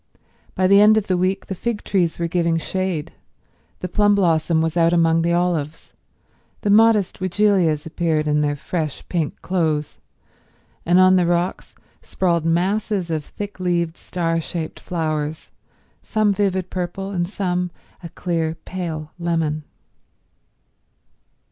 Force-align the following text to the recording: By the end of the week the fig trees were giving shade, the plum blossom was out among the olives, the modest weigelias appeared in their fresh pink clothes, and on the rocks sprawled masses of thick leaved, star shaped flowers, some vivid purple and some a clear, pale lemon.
By 0.55 0.65
the 0.65 0.81
end 0.81 0.97
of 0.97 1.05
the 1.05 1.15
week 1.15 1.45
the 1.45 1.53
fig 1.53 1.83
trees 1.83 2.17
were 2.17 2.27
giving 2.27 2.57
shade, 2.57 3.13
the 3.81 3.87
plum 3.87 4.15
blossom 4.15 4.59
was 4.59 4.75
out 4.75 4.93
among 4.93 5.21
the 5.21 5.31
olives, 5.33 5.93
the 6.61 6.71
modest 6.71 7.19
weigelias 7.19 7.85
appeared 7.85 8.27
in 8.27 8.41
their 8.41 8.55
fresh 8.55 9.07
pink 9.09 9.39
clothes, 9.43 9.99
and 10.87 10.99
on 10.99 11.17
the 11.17 11.27
rocks 11.27 11.75
sprawled 12.01 12.45
masses 12.45 13.11
of 13.11 13.23
thick 13.23 13.59
leaved, 13.59 13.95
star 13.95 14.41
shaped 14.41 14.79
flowers, 14.79 15.51
some 16.01 16.33
vivid 16.33 16.71
purple 16.71 17.11
and 17.11 17.29
some 17.29 17.69
a 18.01 18.09
clear, 18.09 18.55
pale 18.65 19.11
lemon. 19.19 19.65